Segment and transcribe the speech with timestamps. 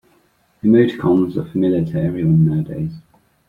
[0.63, 2.93] Emoticons are familiar to everyone nowadays.